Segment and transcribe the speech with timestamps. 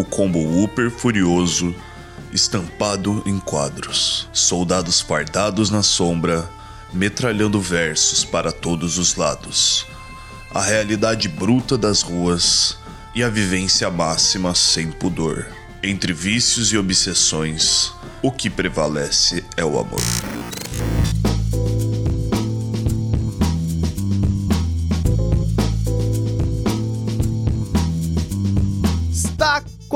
[0.00, 1.74] O combo Whooper furioso,
[2.32, 4.30] estampado em quadros.
[4.32, 6.48] Soldados fardados na sombra,
[6.90, 9.86] metralhando versos para todos os lados.
[10.54, 12.78] A realidade bruta das ruas
[13.14, 15.46] e a vivência máxima sem pudor.
[15.82, 17.92] Entre vícios e obsessões,
[18.22, 20.00] o que prevalece é o amor.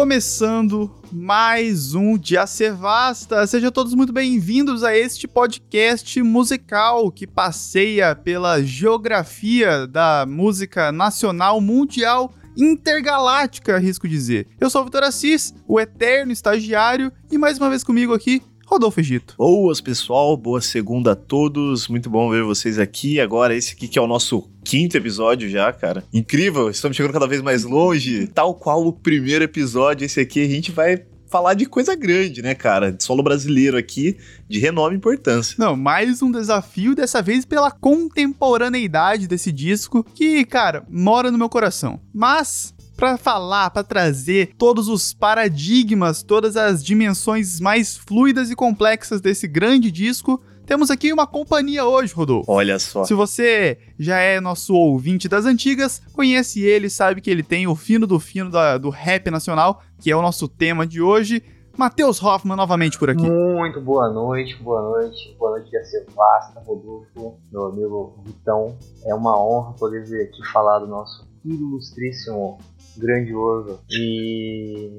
[0.05, 3.47] Começando mais um Dia Sevasta.
[3.47, 11.59] Sejam todos muito bem-vindos a este podcast musical que passeia pela geografia da música nacional,
[11.59, 14.47] mundial, intergaláctica, arrisco dizer.
[14.61, 19.00] Eu sou o Vitor Assis, o eterno estagiário, e mais uma vez comigo aqui, Rodolfo
[19.00, 19.34] Egito.
[19.36, 20.36] Boas, pessoal.
[20.36, 21.88] Boa segunda a todos.
[21.88, 23.20] Muito bom ver vocês aqui.
[23.20, 26.04] Agora, esse aqui que é o nosso quinto episódio já, cara.
[26.12, 26.70] Incrível.
[26.70, 28.27] Estamos chegando cada vez mais longe.
[28.28, 32.54] Tal qual o primeiro episódio, esse aqui a gente vai falar de coisa grande, né,
[32.54, 32.93] cara?
[32.93, 34.16] De solo brasileiro aqui,
[34.48, 35.56] de renome e importância.
[35.59, 41.49] Não, mais um desafio, dessa vez pela contemporaneidade desse disco, que, cara, mora no meu
[41.49, 42.01] coração.
[42.12, 49.20] Mas para falar, para trazer todos os paradigmas, todas as dimensões mais fluidas e complexas
[49.20, 50.40] desse grande disco.
[50.66, 52.50] Temos aqui uma companhia hoje, Rodolfo.
[52.50, 53.04] Olha só.
[53.04, 57.74] Se você já é nosso ouvinte das antigas, conhece ele, sabe que ele tem o
[57.74, 61.42] fino do fino da, do rap nacional, que é o nosso tema de hoje.
[61.76, 63.28] Matheus Hoffman novamente por aqui.
[63.28, 68.78] Muito boa noite, boa noite, boa noite, a ser vasta, Rodolfo, meu amigo Vitão.
[69.04, 72.59] É uma honra poder vir aqui falar do nosso ilustríssimo
[72.97, 73.81] grandioso.
[73.91, 74.91] E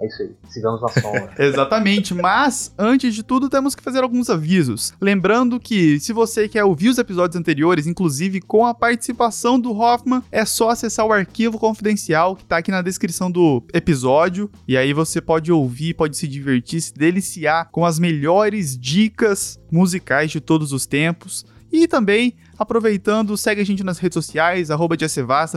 [0.00, 1.34] é isso aí, sigamos na sombra.
[1.38, 4.92] Exatamente, mas antes de tudo temos que fazer alguns avisos.
[5.00, 10.22] Lembrando que se você quer ouvir os episódios anteriores, inclusive com a participação do Hoffman,
[10.32, 14.50] é só acessar o arquivo confidencial que tá aqui na descrição do episódio.
[14.66, 20.30] E aí você pode ouvir, pode se divertir, se deliciar com as melhores dicas musicais
[20.30, 21.46] de todos os tempos.
[21.72, 24.96] E também, aproveitando, segue a gente nas redes sociais, arroba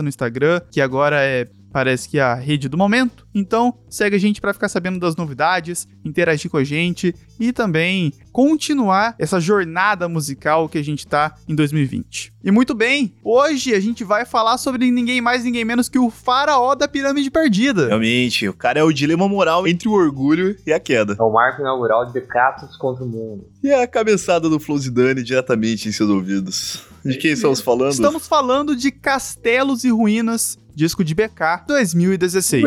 [0.02, 3.26] no Instagram, que agora é parece que é a rede do momento.
[3.34, 8.12] Então, segue a gente para ficar sabendo das novidades, interagir com a gente e também
[8.32, 12.32] continuar essa jornada musical que a gente tá em 2020.
[12.44, 16.08] E muito bem, hoje a gente vai falar sobre ninguém mais, ninguém menos que o
[16.08, 17.88] faraó da pirâmide perdida.
[17.88, 21.16] Realmente, o cara é o dilema moral entre o orgulho e a queda.
[21.18, 23.46] É o marco inaugural de Decatos contra o mundo.
[23.62, 26.86] E a cabeçada do Flowzidane diretamente em seus ouvidos.
[27.04, 27.92] De quem estamos falando?
[27.92, 32.64] Estamos falando de Castelos e Ruínas, disco de BK 2016.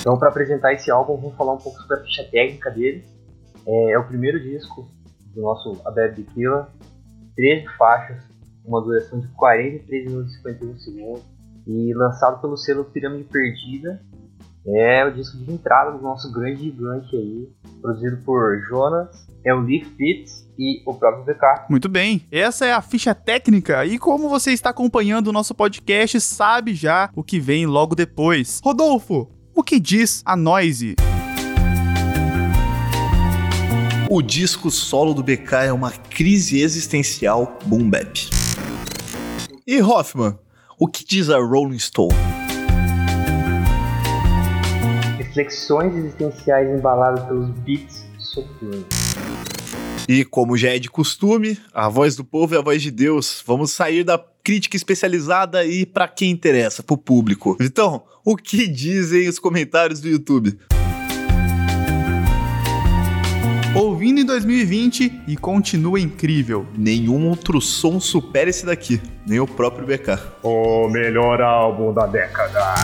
[0.00, 3.04] Então, para apresentar esse álbum, vamos falar um pouco sobre a ficha técnica dele.
[3.66, 4.88] É, é o primeiro disco
[5.34, 6.72] do nosso Abed Tequila,
[7.36, 8.24] 13 faixas,
[8.64, 11.22] uma duração de 43 minutos e 51 segundos,
[11.66, 14.00] e lançado pelo selo Pirâmide Perdida.
[14.66, 17.48] É o disco de entrada do nosso grande gigante aí,
[17.80, 19.08] produzido por Jonas,
[19.44, 21.66] é o Leaf Beats e o próprio VK.
[21.70, 26.20] Muito bem, essa é a ficha técnica e como você está acompanhando o nosso podcast,
[26.20, 28.60] sabe já o que vem logo depois.
[28.62, 30.96] Rodolfo, o que diz a Noise?
[34.08, 38.28] O disco solo do BK é uma crise existencial boom bap.
[39.66, 40.36] E Hoffman,
[40.78, 42.14] o que diz a Rolling Stone?
[45.18, 48.86] Reflexões existenciais embaladas pelos beats soturnos.
[50.08, 53.42] E como já é de costume, a voz do povo é a voz de Deus.
[53.46, 57.56] Vamos sair da crítica especializada e para quem interessa, pro público.
[57.60, 60.58] Então, o que dizem os comentários do YouTube?
[63.74, 66.66] Ouvindo em 2020 e continua incrível.
[66.76, 70.18] Nenhum outro som supera esse daqui, nem o próprio BK.
[70.42, 72.74] O melhor álbum da década.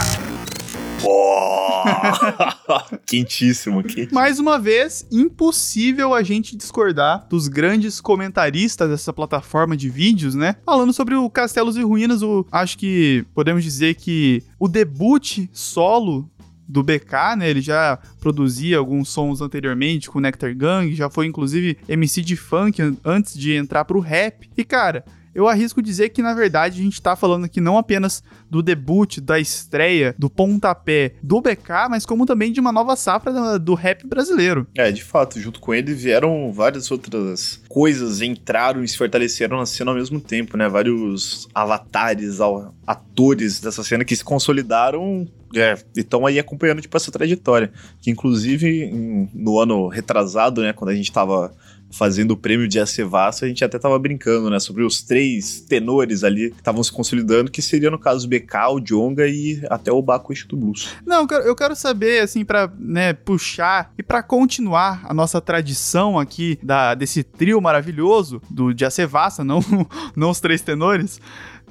[3.06, 4.14] quentíssimo, quentíssimo.
[4.14, 10.56] Mais uma vez, impossível a gente discordar dos grandes comentaristas dessa plataforma de vídeos, né?
[10.64, 16.28] Falando sobre o Castelos e Ruínas, o, acho que podemos dizer que o debut solo
[16.68, 17.48] do BK, né?
[17.48, 22.82] Ele já produzia alguns sons anteriormente com Nectar Gang, já foi inclusive MC de funk
[23.04, 24.50] antes de entrar pro rap.
[24.56, 25.04] E cara,
[25.36, 29.20] eu arrisco dizer que, na verdade, a gente tá falando aqui não apenas do debut,
[29.20, 34.06] da estreia, do pontapé do BK, mas como também de uma nova safra do rap
[34.06, 34.66] brasileiro.
[34.74, 39.66] É, de fato, junto com ele vieram várias outras coisas, entraram e se fortaleceram na
[39.66, 40.70] cena ao mesmo tempo, né?
[40.70, 42.38] Vários avatares,
[42.86, 47.70] atores dessa cena que se consolidaram é, e estão aí acompanhando tipo, essa trajetória.
[48.00, 51.52] Que inclusive no ano retrasado, né, quando a gente tava
[51.90, 54.58] fazendo o prêmio de Acevasso, a gente até tava brincando, né?
[54.58, 58.54] Sobre os três tenores ali que estavam se consolidando, que seria no caso o BK,
[58.72, 60.88] o Jonga e até o Baco do Blues.
[61.04, 66.58] Não, eu quero, saber, assim, pra né, puxar e para continuar a nossa tradição aqui
[66.62, 69.60] da, desse trio maravilhoso do de Acevassa, não,
[70.16, 71.20] não os três tenores.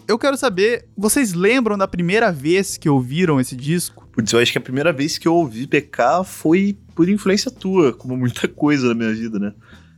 [0.07, 4.07] Eu quero saber, vocês lembram da primeira vez que ouviram esse disco?
[4.11, 7.91] Putz, eu acho que a primeira vez que eu ouvi BK foi por influência tua,
[7.91, 9.53] como muita coisa na minha vida, né?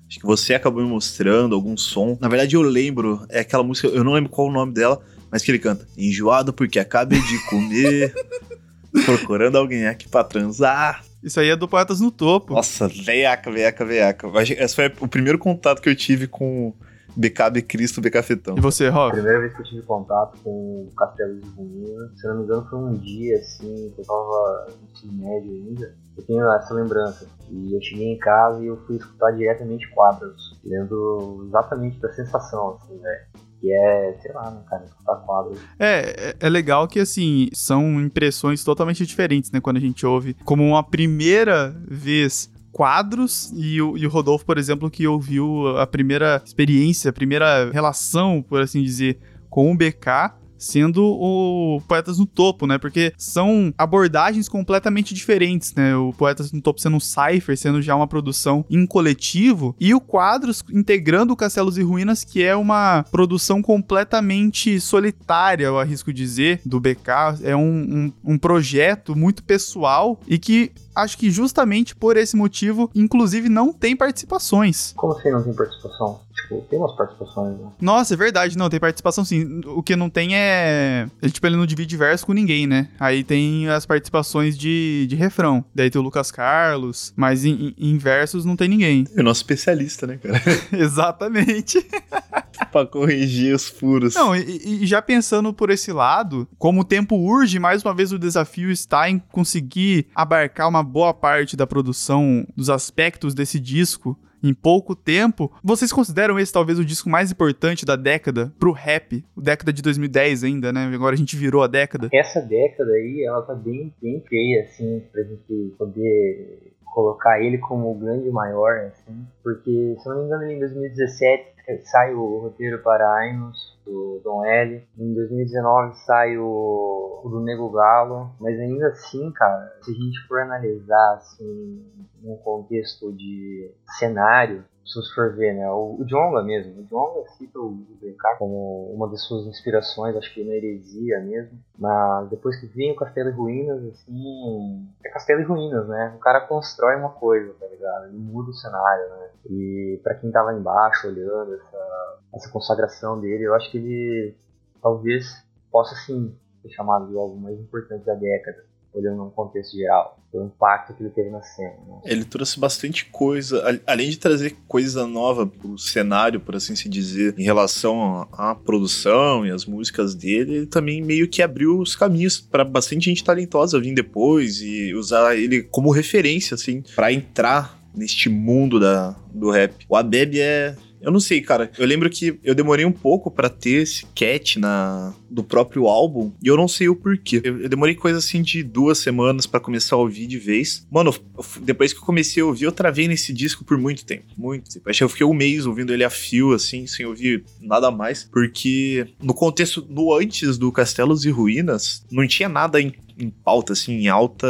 [0.08, 2.18] Acho que você acabou me mostrando algum som.
[2.20, 5.44] Na verdade, eu lembro, é aquela música, eu não lembro qual o nome dela, mas
[5.44, 5.88] que ele canta.
[5.98, 8.14] Enjoado porque acabei de comer,
[9.06, 11.04] procurando alguém aqui pra transar.
[11.22, 12.54] Isso aí é do Poetas no Topo.
[12.54, 14.28] Nossa, veiaca, veiaca, veiaca.
[14.42, 16.74] Esse foi o primeiro contato que eu tive com
[17.18, 18.56] BKB Cristo, BK Fetão.
[18.58, 19.10] E você, Rob?
[19.10, 22.44] A primeira vez que eu tive contato com o Castelo de Ruína, se não me
[22.44, 25.96] engano, foi um dia assim, que eu tava no ensino médio ainda.
[26.18, 27.28] Eu tenho essa lembrança.
[27.50, 32.76] E eu cheguei em casa e eu fui escutar diretamente quadros, lendo exatamente da sensação,
[32.76, 33.48] assim, velho.
[33.60, 35.60] Que é, sei lá, né, cara, escutar quadros.
[35.80, 40.36] É, é, é legal que, assim, são impressões totalmente diferentes, né, quando a gente ouve
[40.46, 45.88] como uma primeira vez quadros e o, e o Rodolfo, por exemplo, que ouviu a
[45.88, 49.18] primeira experiência, a primeira relação, por assim dizer,
[49.50, 52.78] com o BK sendo o Poetas no Topo, né?
[52.78, 55.96] Porque são abordagens completamente diferentes, né?
[55.96, 60.02] O Poetas no Topo sendo um cipher, sendo já uma produção em coletivo, e o
[60.02, 66.62] Quadros integrando o Castelos e Ruínas, que é uma produção completamente solitária, eu arrisco dizer,
[66.66, 67.44] do BK.
[67.44, 72.90] É um, um, um projeto muito pessoal e que acho que justamente por esse motivo,
[72.94, 74.94] inclusive, não tem participações.
[74.96, 76.20] Como assim não tem participação?
[76.34, 77.68] Tipo, tem umas participações, né?
[77.82, 79.62] Nossa, é verdade, não, tem participação sim.
[79.66, 81.08] O que não tem é.
[81.22, 82.90] Ele, tipo, ele não divide verso com ninguém, né?
[83.00, 85.66] Aí tem as participações de, de refrão.
[85.74, 89.06] Daí tem o Lucas Carlos, mas em, em versos não tem ninguém.
[89.16, 90.42] É o nosso especialista, né, cara?
[90.72, 91.86] Exatamente.
[92.72, 94.16] pra corrigir os furos.
[94.16, 98.12] Não, e, e, já pensando por esse lado, como o tempo urge, mais uma vez
[98.12, 104.18] o desafio está em conseguir abarcar uma boa parte da produção dos aspectos desse disco
[104.44, 105.52] em pouco tempo.
[105.64, 109.24] Vocês consideram esse talvez o disco mais importante da década pro rap?
[109.36, 110.90] Década de 2010 ainda, né?
[110.94, 112.10] Agora a gente virou a década.
[112.14, 117.92] Essa década aí, ela tá bem, bem feia, assim, pra gente poder colocar ele como
[117.92, 123.14] o grande maior, assim, porque, se não me engano, em 2017 sai o roteiro para
[123.18, 124.88] Ainos, do Dom L.
[124.98, 130.28] Em 2019 sai o, o do Nego Galo, mas ainda assim, cara, se a gente
[130.28, 131.86] for analisar assim,
[132.22, 137.60] num contexto de cenário, se você for ver, né, o, o mesmo, o Jonga cita
[137.60, 142.68] o BK como uma das suas inspirações, acho que na heresia mesmo, mas depois que
[142.68, 147.10] vem o Castelo e Ruínas, assim, é Castelo e Ruínas, né, o cara constrói uma
[147.10, 151.54] coisa, tá ligado, ele muda o cenário, né, e para quem tá lá embaixo olhando
[151.54, 154.36] essa, essa consagração dele, eu acho que ele
[154.82, 160.18] talvez possa sim ser chamado de algo mais importante da década, olhando num contexto geral,
[160.34, 161.76] o impacto que ele teve na cena.
[161.88, 162.02] Né?
[162.06, 167.36] Ele trouxe bastante coisa, além de trazer coisa nova pro cenário, por assim se dizer,
[167.38, 172.40] em relação à produção e as músicas dele, ele também meio que abriu os caminhos
[172.40, 178.30] para bastante gente talentosa vir depois e usar ele como referência, assim, para entrar neste
[178.30, 179.74] mundo da, do rap.
[179.90, 181.72] O Abeb é eu não sei, cara.
[181.78, 186.32] Eu lembro que eu demorei um pouco para ter esse cat na do próprio álbum
[186.42, 187.42] e eu não sei o porquê.
[187.44, 190.88] Eu, eu demorei coisa assim de duas semanas para começar a ouvir de vez.
[190.90, 191.14] Mano,
[191.62, 194.26] depois que eu comecei a ouvir, eu travei nesse disco por muito tempo.
[194.38, 194.90] Muito tempo.
[194.90, 198.24] Acho que eu fiquei um mês ouvindo ele a fio, assim, sem ouvir nada mais.
[198.24, 203.74] Porque no contexto, no antes do Castelos e Ruínas, não tinha nada em, em pauta,
[203.74, 204.48] assim, em alta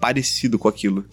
[0.00, 1.04] parecido com aquilo.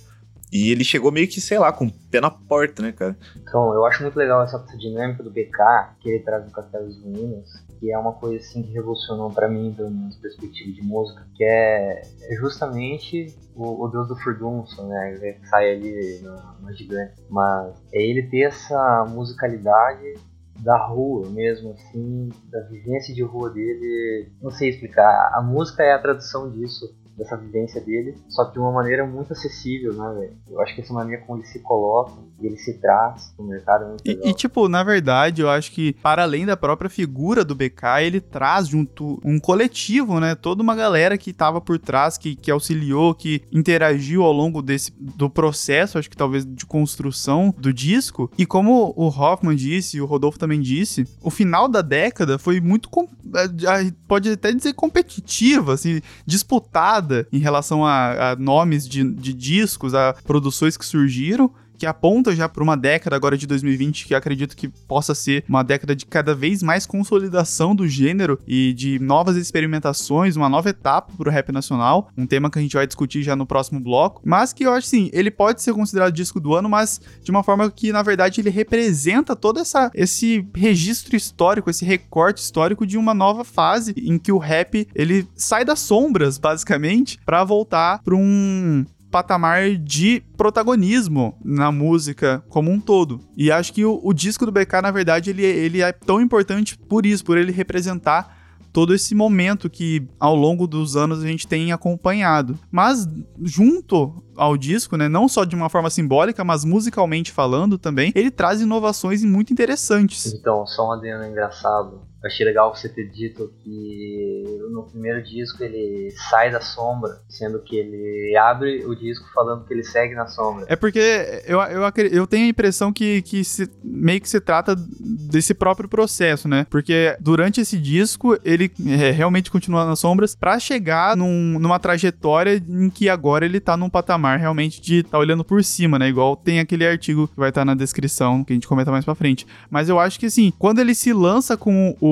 [0.51, 3.15] E ele chegou meio que, sei lá, com o pé na porta, né, cara?
[3.37, 7.01] Então, eu acho muito legal essa dinâmica do BK que ele traz do Castelo dos
[7.01, 11.25] Ruínas, que é uma coisa assim que revolucionou para mim, pelo menos perspectiva de música,
[11.35, 16.73] que é, é justamente o, o Deus do Furdunço, né, que sai ali na, na
[16.73, 17.13] gigante.
[17.29, 20.15] Mas é ele ter essa musicalidade
[20.59, 24.31] da rua mesmo, assim, da vivência de rua dele.
[24.41, 25.31] Não sei explicar.
[25.33, 29.33] A música é a tradução disso dessa vivência dele, só que de uma maneira muito
[29.33, 30.33] acessível, né, velho?
[30.49, 33.83] Eu acho que essa maneira como ele se coloca e ele se traz no mercado
[33.83, 34.01] é muito.
[34.05, 38.01] E, e, tipo, na verdade, eu acho que para além da própria figura do BK,
[38.01, 40.35] ele traz junto um coletivo, né?
[40.35, 44.91] Toda uma galera que tava por trás, que, que auxiliou, que interagiu ao longo desse
[44.99, 48.31] do processo, acho que talvez de construção do disco.
[48.37, 52.59] E como o Hoffman disse, e o Rodolfo também disse, o final da década foi
[52.59, 52.89] muito
[53.35, 57.00] é, pode até dizer competitiva, assim, disputada
[57.31, 62.47] em relação a, a nomes de, de discos, a produções que surgiram que aponta já
[62.47, 66.35] para uma década agora de 2020 que acredito que possa ser uma década de cada
[66.35, 71.51] vez mais consolidação do gênero e de novas experimentações, uma nova etapa para o rap
[71.51, 74.71] nacional, um tema que a gente vai discutir já no próximo bloco, mas que eu
[74.71, 78.03] acho sim, ele pode ser considerado disco do ano, mas de uma forma que na
[78.03, 83.95] verdade ele representa todo essa, esse registro histórico, esse recorte histórico de uma nova fase
[83.97, 90.23] em que o rap ele sai das sombras basicamente para voltar para um patamar de
[90.37, 93.19] protagonismo na música como um todo.
[93.35, 96.77] E acho que o, o disco do BK, na verdade, ele, ele é tão importante
[96.77, 98.39] por isso, por ele representar
[98.71, 102.57] todo esse momento que ao longo dos anos a gente tem acompanhado.
[102.71, 103.07] Mas
[103.41, 108.31] junto ao disco, né, não só de uma forma simbólica, mas musicalmente falando também, ele
[108.31, 110.33] traz inovações muito interessantes.
[110.33, 112.01] Então, só um adendo engraçado.
[112.23, 117.59] Eu achei legal você ter dito que no primeiro disco ele sai da sombra, sendo
[117.63, 120.65] que ele abre o disco falando que ele segue na sombra.
[120.69, 124.75] É porque eu, eu, eu tenho a impressão que, que se, meio que se trata
[124.75, 126.67] desse próprio processo, né?
[126.69, 132.61] Porque durante esse disco ele é, realmente continua nas sombras para chegar num, numa trajetória
[132.69, 136.07] em que agora ele tá num patamar realmente de tá olhando por cima, né?
[136.07, 139.03] Igual tem aquele artigo que vai estar tá na descrição que a gente comenta mais
[139.03, 139.47] pra frente.
[139.71, 142.10] Mas eu acho que assim, quando ele se lança com o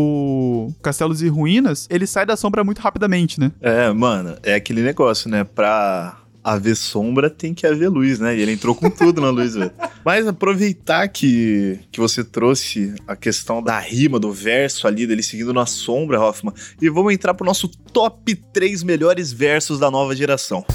[0.82, 3.51] Castelos e Ruínas, ele sai da sombra muito rapidamente, né?
[3.62, 5.44] É, mano, é aquele negócio, né?
[5.44, 8.36] Pra haver sombra, tem que haver luz, né?
[8.36, 9.72] E ele entrou com tudo na luz, velho.
[10.03, 15.53] Mas aproveitar que, que você trouxe a questão da rima, do verso ali, dele seguindo
[15.53, 20.65] na sombra, Hoffman, e vamos entrar pro nosso top 3 melhores versos da nova geração.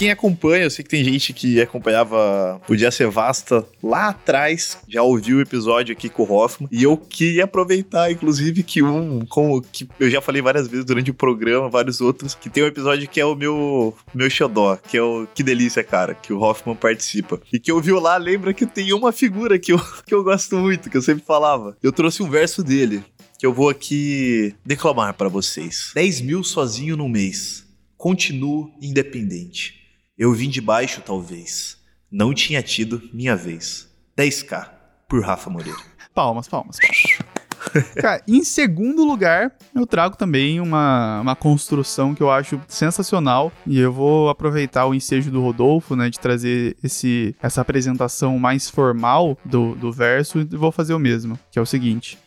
[0.00, 5.02] Quem acompanha, eu sei que tem gente que acompanhava Podia Ser Vasta lá atrás, já
[5.02, 6.70] ouviu o episódio aqui com o Hoffman.
[6.72, 11.10] E eu queria aproveitar, inclusive, que um, como que eu já falei várias vezes durante
[11.10, 14.96] o programa, vários outros, que tem um episódio que é o meu, meu xodó, que
[14.96, 17.38] é o Que Delícia, cara, que o Hoffman participa.
[17.52, 20.56] E que eu vi lá, lembra que tem uma figura que eu, que eu gosto
[20.56, 21.76] muito, que eu sempre falava.
[21.82, 23.04] Eu trouxe um verso dele,
[23.38, 25.90] que eu vou aqui declamar para vocês.
[25.94, 27.66] 10 mil sozinho no mês.
[27.98, 29.79] Continuo independente.
[30.20, 31.78] Eu vim de baixo, talvez.
[32.12, 33.88] Não tinha tido minha vez.
[34.18, 34.68] 10k
[35.08, 35.78] por Rafa Moreira.
[36.14, 37.94] Palmas, palmas, palmas.
[37.94, 43.50] Cara, em segundo lugar, eu trago também uma, uma construção que eu acho sensacional.
[43.66, 46.10] E eu vou aproveitar o ensejo do Rodolfo, né?
[46.10, 51.38] De trazer esse, essa apresentação mais formal do, do verso e vou fazer o mesmo,
[51.50, 52.18] que é o seguinte.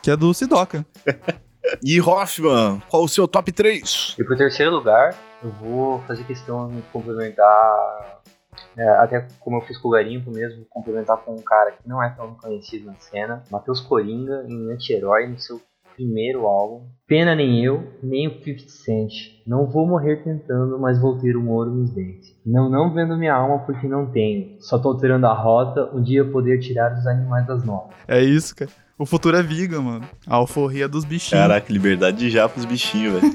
[0.00, 0.86] Que é do Sidoca.
[1.82, 4.16] E Hoffman, qual o seu top 3?
[4.18, 8.20] E pro terceiro lugar, eu vou fazer questão de complementar,
[8.76, 12.02] é, até como eu fiz com o Garimpo mesmo, complementar com um cara que não
[12.02, 15.60] é tão conhecido na cena, Matheus Coringa, em Anti-Herói, no seu
[15.94, 16.86] primeiro álbum.
[17.06, 19.12] Pena nem eu, nem o 50 Cent.
[19.46, 22.34] Não vou morrer tentando, mas vou ter um ouro nos dentes.
[22.44, 24.56] Não, não vendo minha alma porque não tenho.
[24.60, 27.94] Só tô alterando a rota, um dia poder tirar os animais das novas.
[28.08, 28.70] É isso, cara.
[28.98, 30.08] O futuro é viga, mano.
[30.26, 31.42] A alforria dos bichinhos.
[31.42, 33.32] Caraca, liberdade de já pros bichinhos, velho.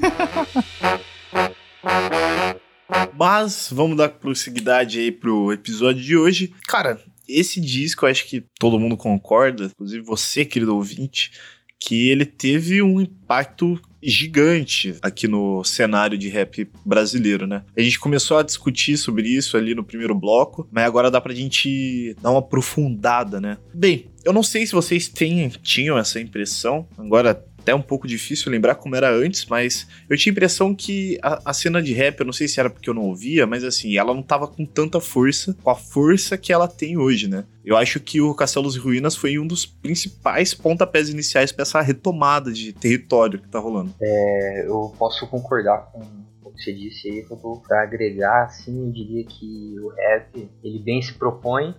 [3.18, 6.54] Mas vamos dar prosseguidade aí pro episódio de hoje.
[6.66, 11.32] Cara, esse disco eu acho que todo mundo concorda, inclusive você, querido ouvinte,
[11.78, 17.64] que ele teve um impacto gigante aqui no cenário de rap brasileiro, né?
[17.76, 21.34] A gente começou a discutir sobre isso ali no primeiro bloco, mas agora dá pra
[21.34, 23.58] gente dar uma aprofundada, né?
[23.74, 28.50] Bem, eu não sei se vocês têm, tinham essa impressão, agora até um pouco difícil
[28.50, 32.18] lembrar como era antes, mas eu tinha a impressão que a, a, cena de rap,
[32.18, 34.64] eu não sei se era porque eu não ouvia, mas assim, ela não tava com
[34.64, 37.44] tanta força, com a força que ela tem hoje, né?
[37.62, 41.82] Eu acho que o Castelos e Ruínas foi um dos principais pontapés iniciais para essa
[41.82, 43.94] retomada de território que tá rolando.
[44.00, 46.00] É, eu posso concordar com
[46.42, 47.26] o que você disse aí,
[47.66, 51.74] para agregar, assim, eu diria que o rap, ele bem se propõe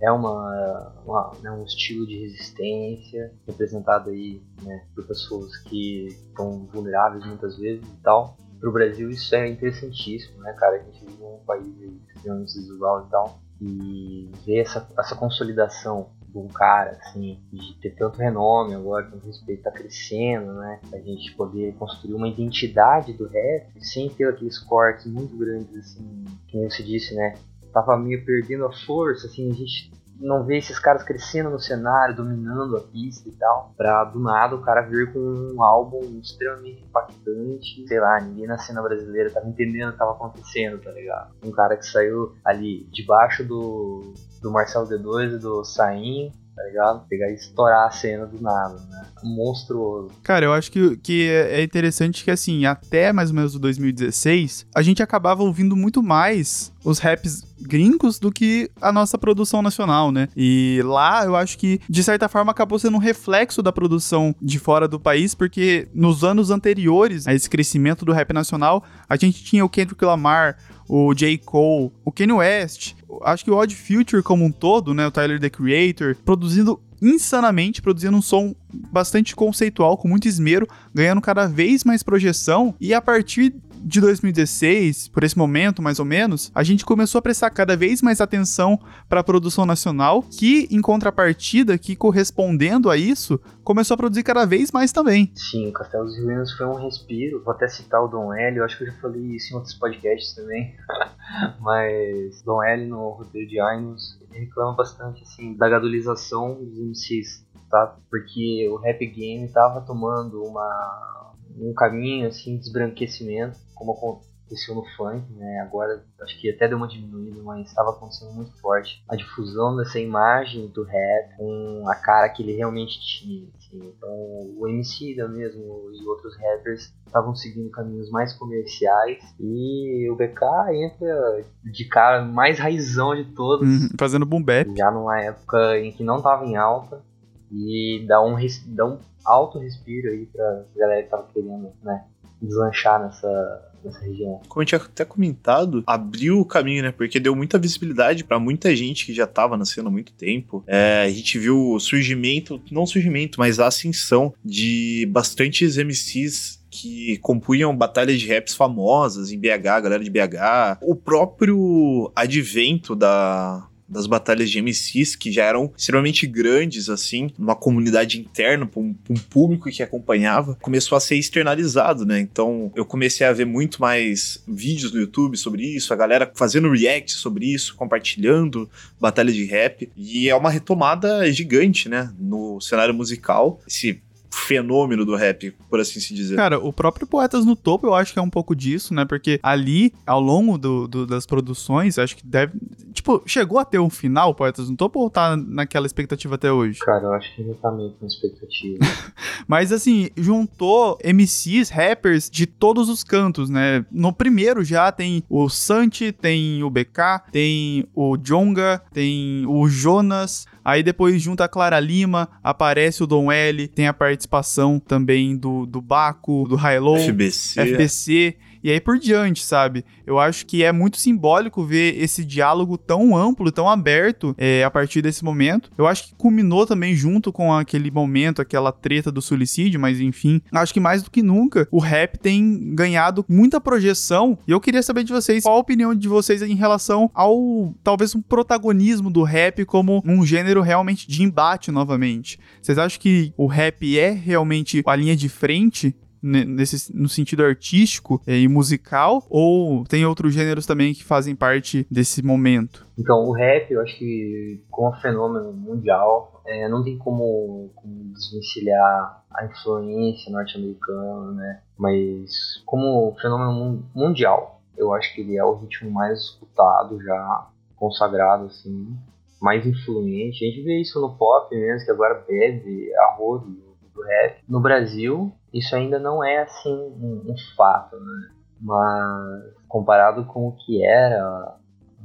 [0.00, 6.66] é uma, uma né, um estilo de resistência representado aí né, por pessoas que estão
[6.72, 8.36] vulneráveis muitas vezes e tal.
[8.58, 10.76] Para o Brasil isso é interessantíssimo, né, cara?
[10.76, 11.66] A gente vive num país
[12.14, 13.40] extremamente desigual e tal.
[13.62, 19.16] E ver essa, essa consolidação de um cara, assim, de ter tanto renome agora, que
[19.16, 20.80] o respeito tá crescendo, né?
[20.92, 26.24] A gente poder construir uma identidade do rap sem ter aqueles cortes muito grandes, assim,
[26.46, 27.34] que você disse, né?
[27.72, 32.14] Tava meio perdendo a força, assim, a gente não ver esses caras crescendo no cenário,
[32.14, 36.84] dominando a pista e tal, pra do nada o cara vir com um álbum extremamente
[36.84, 41.32] impactante, sei lá, ninguém na cena brasileira tava entendendo o que tava acontecendo, tá ligado?
[41.42, 44.12] Um cara que saiu ali debaixo do,
[44.42, 47.06] do Marcelo D2 e do Sainho, tá ligado?
[47.08, 49.06] Pegar e estourar a cena do nada, né?
[49.22, 50.10] Monstruoso.
[50.22, 54.66] Cara, eu acho que, que é interessante que, assim, até mais ou menos o 2016,
[54.74, 60.10] a gente acabava ouvindo muito mais os raps gringos do que a nossa produção nacional,
[60.10, 60.28] né?
[60.36, 64.58] E lá eu acho que, de certa forma, acabou sendo um reflexo da produção de
[64.58, 69.44] fora do país, porque nos anos anteriores a esse crescimento do rap nacional, a gente
[69.44, 70.56] tinha o Kendrick Lamar,
[70.88, 71.38] o J.
[71.38, 75.06] Cole, o Kanye West, acho que o Odd Future como um todo, né?
[75.06, 78.54] O Tyler, The Creator, produzindo insanamente, produzindo um som
[78.92, 85.08] bastante conceitual, com muito esmero, ganhando cada vez mais projeção, e a partir de 2016,
[85.08, 88.78] por esse momento mais ou menos, a gente começou a prestar cada vez mais atenção
[89.08, 94.44] para a produção nacional, que em contrapartida, que correspondendo a isso, começou a produzir cada
[94.44, 95.30] vez mais também.
[95.34, 97.42] Sim, o Castelos e Ruínas foi um respiro.
[97.42, 99.74] Vou até citar o Dom L, eu acho que eu já falei isso em outros
[99.74, 100.74] podcasts também.
[101.60, 107.96] Mas Dom L no roteiro de Ainos reclama bastante assim da gadulização dos MCs, tá?
[108.10, 114.84] Porque o rap game tava tomando uma um caminho assim de desbranquecimento, como aconteceu no
[114.96, 115.60] funk, né?
[115.60, 119.98] Agora acho que até deu uma diminuída, mas estava acontecendo muito forte a difusão dessa
[119.98, 123.48] imagem do rap com a cara que ele realmente tinha.
[123.56, 123.78] Assim.
[123.78, 124.10] Então
[124.58, 130.44] o MC da mesmo e outros rappers estavam seguindo caminhos mais comerciais e o BK
[130.74, 134.68] entra de cara mais raizão de todos, uhum, fazendo boom bap.
[134.76, 137.02] Já numa época em que não estava em alta
[137.50, 142.04] e dá um, um alto respiro aí pra galera que tava querendo, né,
[142.40, 143.66] deslanchar nessa,
[144.02, 144.40] região.
[144.48, 146.92] Como eu tinha até comentado, abriu o caminho, né?
[146.92, 150.62] Porque deu muita visibilidade para muita gente que já tava na cena há muito tempo.
[150.66, 157.16] É, a gente viu o surgimento, não surgimento, mas a ascensão de bastantes MCs que
[157.18, 160.78] compunham batalhas de raps famosas em BH, galera de BH.
[160.82, 167.56] O próprio advento da, das batalhas de MCs que já eram extremamente grandes, assim, uma
[167.56, 172.20] comunidade interna, para um, um, público que acompanhava, começou a ser externalizado, né?
[172.20, 176.70] Então eu comecei a ver muito mais vídeos no YouTube sobre isso, a galera fazendo
[176.70, 182.12] react sobre isso, compartilhando batalhas de rap, e é uma retomada gigante, né?
[182.18, 183.60] No cenário musical.
[183.66, 184.00] Esse
[184.32, 186.36] fenômeno do rap, por assim se dizer.
[186.36, 189.04] Cara, o próprio Poetas no Topo eu acho que é um pouco disso, né?
[189.04, 192.52] Porque ali, ao longo do, do, das produções, acho que deve.
[192.92, 196.80] Tipo, chegou a ter um final, Poetas no Topo, ou tá naquela expectativa até hoje?
[196.80, 198.78] Cara, eu acho que ainda tá meio com expectativa.
[199.46, 203.84] Mas assim, juntou MCs, rappers de todos os cantos, né?
[203.90, 210.46] No primeiro já tem o Santi, tem o BK, tem o Jonga, tem o Jonas.
[210.64, 215.66] Aí depois junta a Clara Lima, aparece o Dom L, tem a participação também do,
[215.66, 217.60] do Baco, do Hilo, FBC.
[217.60, 219.84] FBC e aí por diante, sabe?
[220.06, 224.70] Eu acho que é muito simbólico ver esse diálogo tão amplo, tão aberto é, a
[224.70, 225.70] partir desse momento.
[225.76, 230.40] Eu acho que culminou também junto com aquele momento, aquela treta do suicídio, mas enfim,
[230.52, 234.38] acho que mais do que nunca o rap tem ganhado muita projeção.
[234.46, 238.14] E eu queria saber de vocês qual a opinião de vocês em relação ao talvez
[238.14, 242.38] um protagonismo do rap como um gênero realmente de embate novamente.
[242.60, 248.20] Vocês acham que o rap é realmente a linha de frente nesse, no sentido artístico
[248.26, 252.86] e musical, ou tem outros gêneros também que fazem parte desse momento?
[252.98, 259.24] Então, o rap, eu acho que como fenômeno mundial, é, não tem como, como desvencilhar
[259.32, 261.60] a influência norte-americana, né?
[261.78, 268.46] Mas como fenômeno mundial, eu acho que ele é o ritmo mais escutado já, consagrado,
[268.46, 268.96] assim,
[269.40, 270.44] mais influente.
[270.44, 274.42] A gente vê isso no pop mesmo, que agora bebe a rodo do rap.
[274.48, 278.30] No Brasil, isso ainda não é assim um, um fato, né?
[278.60, 281.56] Mas comparado com o que era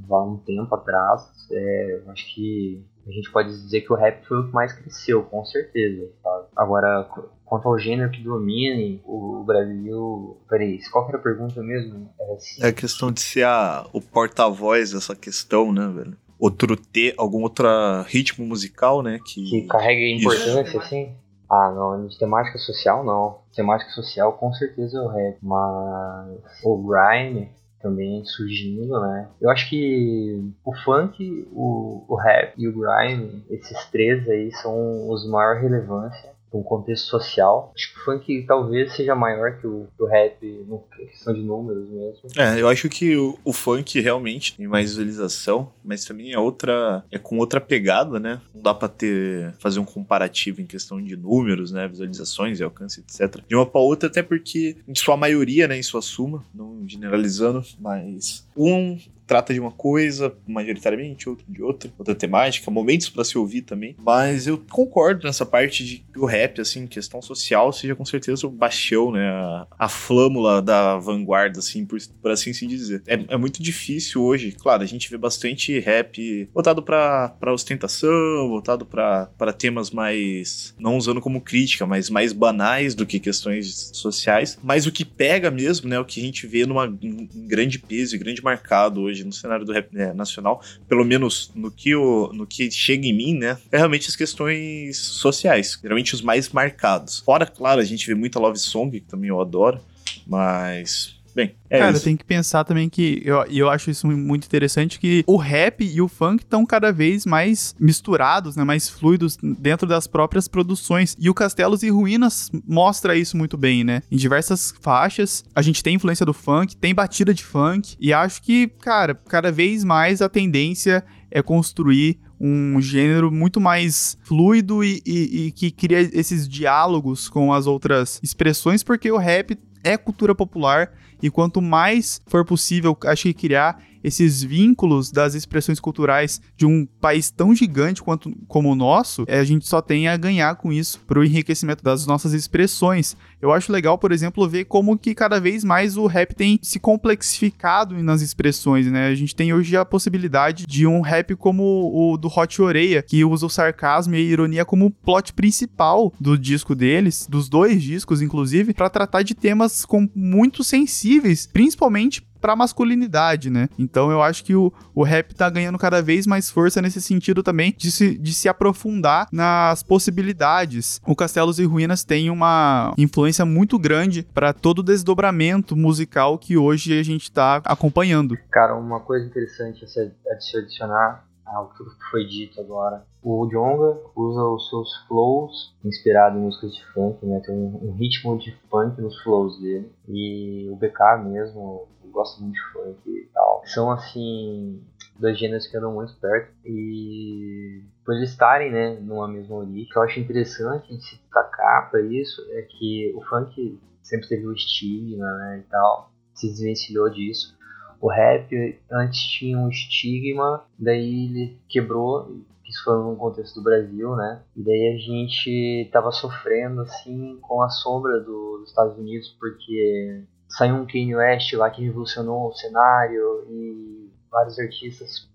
[0.09, 1.21] há um tempo atrás,
[1.51, 4.73] é, eu acho que a gente pode dizer que o rap foi o que mais
[4.73, 6.09] cresceu, com certeza.
[6.23, 6.47] Sabe?
[6.55, 7.07] Agora,
[7.45, 10.41] quanto ao gênero que domine, o Brasil.
[10.49, 12.09] Peraí, qual era a pergunta mesmo?
[12.19, 12.63] É, assim...
[12.63, 16.17] é a questão de ser a, o porta-voz dessa questão, né, velho?
[16.39, 17.67] Outro ter algum outro
[18.07, 19.19] ritmo musical, né?
[19.23, 20.79] Que, que carrega importância, Isso.
[20.79, 21.15] assim?
[21.49, 23.39] Ah, não, de temática social não.
[23.55, 29.29] Temática social com certeza o rap, mas o grime também surgindo, né?
[29.39, 35.09] Eu acho que o funk, o, o rap e o grime, esses três aí são
[35.09, 37.71] os maior relevância um contexto social.
[37.75, 41.41] Acho que o funk talvez seja maior que o, que o rap, no questão de
[41.41, 42.29] números mesmo.
[42.37, 47.03] É, eu acho que o, o, funk realmente tem mais visualização, mas também é outra.
[47.11, 48.41] é com outra pegada, né?
[48.53, 49.53] Não dá pra ter.
[49.59, 51.87] fazer um comparativo em questão de números, né?
[51.87, 53.43] Visualizações e alcance, etc.
[53.47, 55.77] De uma pra outra, até porque, em sua maioria, né?
[55.77, 61.91] Em sua suma, não generalizando, mas um trata de uma coisa majoritariamente, outro de outra,
[61.97, 63.95] outra temática, momentos para se ouvir também.
[63.99, 68.45] Mas eu concordo nessa parte de que o rap, assim, questão social, seja com certeza
[68.47, 69.27] o bastião, né?
[69.27, 73.01] A, a flâmula da vanguarda, assim, por, por assim se dizer.
[73.07, 78.85] É, é, muito difícil hoje, claro, a gente vê bastante rap voltado para ostentação, voltado
[78.85, 80.73] para temas mais.
[80.79, 84.57] não usando como crítica, mas mais banais do que questões sociais.
[84.63, 85.99] Mas o que pega mesmo, né?
[85.99, 89.31] O que a gente vê numa, em grande peso e grande marcado hoje hoje no
[89.31, 93.57] cenário do rap né, nacional, pelo menos no que, no que chega em mim, né?
[93.71, 97.19] É realmente as questões sociais, geralmente os mais marcados.
[97.19, 99.79] Fora, claro, a gente vê muita love song, que também eu adoro,
[100.27, 102.05] mas Bem, é Cara, isso.
[102.05, 106.01] tem que pensar também que eu, eu acho isso muito interessante que o rap e
[106.01, 111.15] o funk estão cada vez mais misturados, né, mais fluidos dentro das próprias produções.
[111.19, 114.01] E o Castelos e Ruínas mostra isso muito bem, né?
[114.09, 118.41] Em diversas faixas, a gente tem influência do funk, tem batida de funk e acho
[118.41, 125.01] que, cara, cada vez mais a tendência é construir um gênero muito mais fluido e,
[125.05, 130.33] e, e, que cria esses diálogos com as outras expressões, porque o rap é cultura
[130.33, 136.63] popular e quanto mais for possível, acho que criar esses vínculos das expressões culturais de
[136.65, 140.55] um país tão gigante quanto como o nosso, é, a gente só tem a ganhar
[140.55, 143.17] com isso para o enriquecimento das nossas expressões.
[143.41, 146.79] Eu acho legal, por exemplo, ver como que cada vez mais o rap tem se
[146.79, 149.07] complexificado nas expressões, né?
[149.07, 153.25] A gente tem hoje a possibilidade de um rap como o do Hot Oreia, que
[153.25, 158.21] usa o sarcasmo e a ironia como plot principal do disco deles, dos dois discos,
[158.21, 163.67] inclusive, para tratar de temas com muito sensíveis, principalmente pra masculinidade, né?
[163.75, 167.41] Então eu acho que o, o rap tá ganhando cada vez mais força nesse sentido
[167.41, 171.01] também de se, de se aprofundar nas possibilidades.
[171.07, 176.55] O Castelos e Ruínas tem uma influência muito grande para todo o desdobramento musical que
[176.55, 178.37] hoje a gente tá acompanhando.
[178.51, 183.05] Cara, uma coisa interessante a se adicionar ao que foi dito agora.
[183.21, 187.39] O Jonga usa os seus flows inspirados em músicas de funk, né?
[187.45, 189.91] Tem um, ritmo de funk nos flows dele.
[190.07, 193.61] E o BK mesmo, gosto muito de funk e tal.
[193.65, 194.81] São, assim,
[195.19, 199.89] dois gêneros que andam muito perto e por eles estarem, né, numa mesma origem, o
[199.89, 204.53] que eu acho interessante se destacar para isso é que o funk sempre teve o
[204.53, 207.54] estigma, né, e tal, se desvencilhou disso.
[208.01, 214.15] O rap antes tinha um estigma, daí ele quebrou, isso foi no contexto do Brasil,
[214.15, 214.41] né?
[214.55, 220.23] E daí a gente tava sofrendo assim com a sombra do, dos Estados Unidos porque
[220.49, 225.29] saiu um Kanye West lá que revolucionou o cenário e vários artistas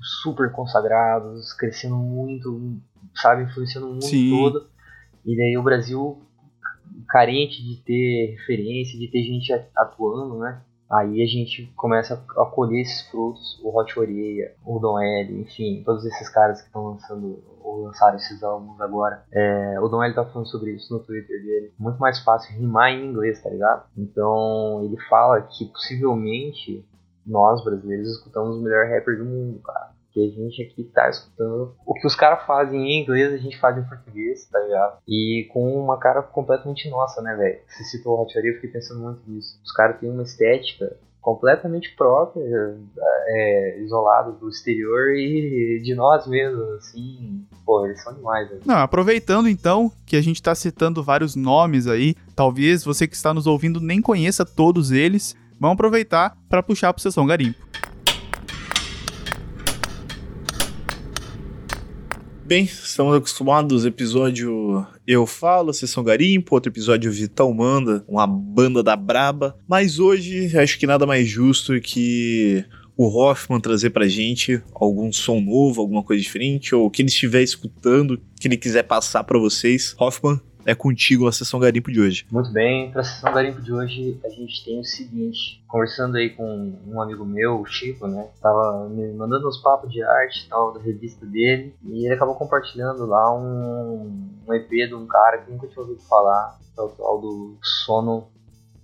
[0.00, 2.78] super consagrados, crescendo muito,
[3.14, 4.30] sabe, influenciando o mundo Sim.
[4.30, 4.68] todo.
[5.24, 6.22] E daí o Brasil
[7.08, 10.62] carente de ter referência, de ter gente atuando, né?
[10.90, 15.82] Aí a gente começa a colher esses frutos, o Hot Oreia, o Don L, enfim,
[15.84, 19.24] todos esses caras que estão lançando ou lançaram esses álbuns agora.
[19.32, 21.72] É, o Don L tá falando sobre isso no Twitter dele.
[21.78, 23.86] Muito mais fácil rimar em inglês, tá ligado?
[23.96, 26.86] Então ele fala que possivelmente
[27.26, 31.74] nós brasileiros escutamos o melhor rapper do mundo, cara que a gente aqui tá escutando
[31.84, 34.98] o que os caras fazem em inglês, a gente faz em português, tá ligado?
[35.06, 37.58] E com uma cara completamente nossa, né, velho?
[37.68, 39.60] Você citou o Hot eu fiquei pensando muito nisso.
[39.62, 42.42] Os caras têm uma estética completamente própria,
[43.28, 47.44] é, isolada do exterior e de nós mesmos, assim.
[47.66, 48.62] Pô, eles são demais, velho.
[48.64, 53.34] Não, aproveitando então que a gente tá citando vários nomes aí, talvez você que está
[53.34, 57.58] nos ouvindo nem conheça todos eles, vamos aproveitar para puxar pro Sessão Garimpo.
[62.46, 68.94] Bem, estamos acostumados, episódio Eu Falo, Sessão Garimpo, outro episódio Vital Manda, uma banda da
[68.94, 69.58] braba.
[69.66, 72.64] Mas hoje acho que nada mais justo que
[72.96, 77.08] o Hoffman trazer pra gente algum som novo, alguma coisa diferente, ou o que ele
[77.08, 79.96] estiver escutando, que ele quiser passar para vocês.
[79.98, 82.26] Hoffman, é contigo a sessão garimpo de hoje.
[82.28, 86.30] Muito bem, para a sessão garimpo de hoje a gente tem o seguinte, conversando aí
[86.30, 90.74] com um amigo meu, o Chico, né, tava me mandando uns papos de arte tal
[90.74, 95.50] da revista dele, e ele acabou compartilhando lá um, um EP de um cara que
[95.52, 98.26] nunca tinha ouvido falar, que é o tal do Sono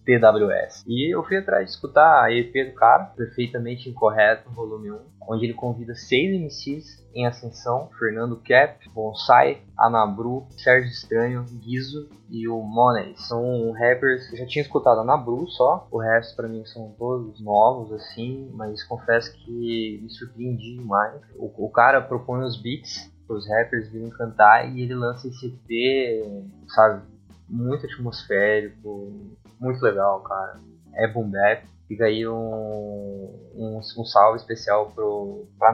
[0.04, 0.84] TWS.
[0.86, 5.46] E eu fui atrás de escutar a EP do cara, Perfeitamente Incorreto, volume 1, onde
[5.46, 12.60] ele convida seis MCs em ascensão, Fernando Cap, Bonsai, Anabru, Sérgio Estranho, Guizo e o
[12.62, 13.14] Money.
[13.16, 17.40] São rappers que eu já tinha escutado Anabru só, o resto para mim são todos
[17.40, 21.20] novos assim, mas confesso que me surpreendi demais.
[21.36, 26.44] O, o cara propõe os beats os rappers virem cantar e ele lança esse EP,
[26.68, 27.02] sabe,
[27.52, 30.58] muito atmosférico, muito legal, cara.
[30.94, 31.64] É boom bap.
[31.86, 32.32] Fica aí um,
[33.54, 35.72] um, um salve especial pro, pra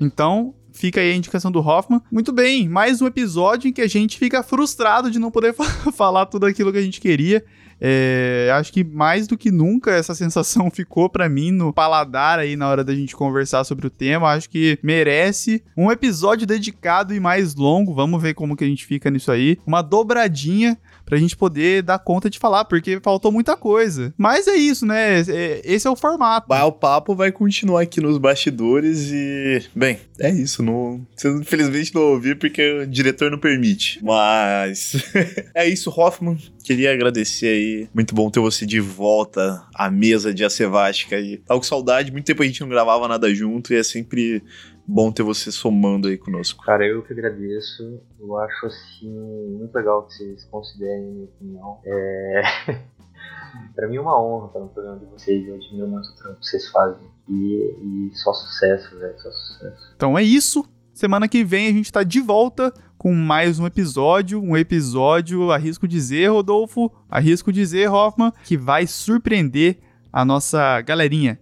[0.00, 2.00] Então, fica aí a indicação do Hoffman.
[2.10, 5.54] Muito bem, mais um episódio em que a gente fica frustrado de não poder
[5.94, 7.44] falar tudo aquilo que a gente queria.
[7.80, 12.56] É, acho que mais do que nunca essa sensação ficou para mim no paladar aí
[12.56, 14.32] na hora da gente conversar sobre o tema.
[14.32, 17.94] Acho que merece um episódio dedicado e mais longo.
[17.94, 19.58] Vamos ver como que a gente fica nisso aí.
[19.66, 24.12] Uma dobradinha pra gente poder dar conta de falar, porque faltou muita coisa.
[24.16, 25.20] Mas é isso, né?
[25.20, 26.46] É, esse é o formato.
[26.48, 30.62] Mas o papo vai continuar aqui nos bastidores e, bem, é isso.
[30.62, 34.00] Não, vocês infelizmente não ouviram porque o diretor não permite.
[34.02, 34.96] Mas
[35.54, 36.38] é isso, Hoffman.
[36.64, 37.88] Queria agradecer aí.
[37.94, 41.38] Muito bom ter você de volta à mesa de Acevástica aí.
[41.38, 44.42] Tava com saudade, muito tempo a gente não gravava nada junto e é sempre
[44.86, 46.64] bom ter você somando aí conosco.
[46.64, 48.00] Cara, eu que agradeço.
[48.18, 49.10] Eu acho assim
[49.58, 51.80] muito legal que vocês considerem a minha opinião.
[51.84, 52.42] É.
[53.74, 55.46] pra mim é uma honra estar no programa de vocês.
[55.46, 57.06] Eu admiro muito o trampo que vocês fazem.
[57.28, 59.18] E, e só sucesso, velho.
[59.18, 59.92] Só sucesso.
[59.96, 60.64] Então é isso.
[60.92, 64.40] Semana que vem a gente tá de volta com mais um episódio.
[64.40, 69.78] Um episódio, arrisco dizer, Rodolfo, arrisco dizer, Hoffman, que vai surpreender
[70.12, 71.40] a nossa galerinha.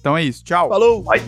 [0.00, 0.42] Então é isso.
[0.42, 0.68] Tchau.
[0.68, 1.02] Falou!
[1.02, 1.20] Vai.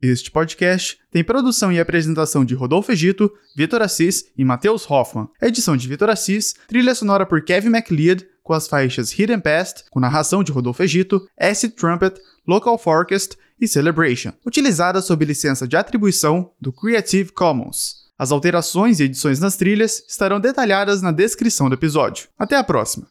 [0.00, 5.26] Este podcast tem produção e apresentação de Rodolfo Egito, Vitor Assis e Matheus Hoffman.
[5.40, 9.98] Edição de Vitor Assis, trilha sonora por Kevin MacLeod, com as faixas Hidden Past, com
[9.98, 16.52] narração de Rodolfo Egito, Acid Trumpet, Local Forecast e Celebration, utilizadas sob licença de atribuição
[16.60, 18.04] do Creative Commons.
[18.18, 22.28] As alterações e edições nas trilhas estarão detalhadas na descrição do episódio.
[22.38, 23.08] Até a próxima!